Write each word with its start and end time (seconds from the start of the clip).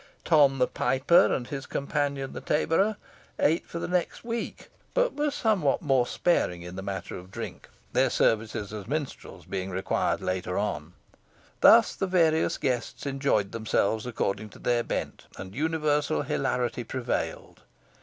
Tom 0.25 0.57
the 0.57 0.65
piper, 0.65 1.31
and 1.31 1.45
his 1.45 1.67
companion 1.67 2.33
the 2.33 2.41
taborer, 2.41 2.95
ate 3.37 3.67
for 3.67 3.77
the 3.77 3.87
next 3.87 4.23
week, 4.23 4.71
but 4.95 5.13
were 5.13 5.29
somewhat 5.29 5.83
more 5.83 6.07
sparing 6.07 6.63
in 6.63 6.75
the 6.75 6.81
matter 6.81 7.15
of 7.19 7.29
drink, 7.29 7.69
their 7.93 8.09
services 8.09 8.73
as 8.73 8.87
minstrels 8.87 9.45
being 9.45 9.69
required 9.69 10.19
later 10.19 10.57
on. 10.57 10.93
Thus 11.59 11.93
the 11.93 12.07
various 12.07 12.57
guests 12.57 13.05
enjoyed 13.05 13.51
themselves 13.51 14.07
according 14.07 14.49
to 14.49 14.57
their 14.57 14.81
bent, 14.81 15.27
and 15.37 15.53
universal 15.53 16.23
hilarity 16.23 16.83
prevailed. 16.83 17.61